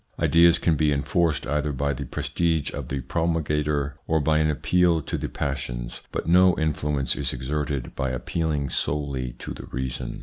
Ideas 0.19 0.57
can 0.57 0.75
be 0.75 0.91
enforced 0.91 1.45
either 1.45 1.71
by 1.71 1.93
the 1.93 2.05
prestige 2.07 2.71
of 2.73 2.87
the 2.87 3.01
promulgator 3.01 3.99
or 4.07 4.19
by 4.19 4.39
an 4.39 4.49
appeal 4.49 4.99
to 5.03 5.15
the 5.15 5.29
passions, 5.29 6.01
but 6.11 6.25
no 6.27 6.57
influence 6.57 7.15
is 7.15 7.33
exerted 7.33 7.95
by 7.95 8.09
appealing 8.09 8.71
solely 8.71 9.33
to 9.33 9.53
the 9.53 9.67
reason. 9.67 10.19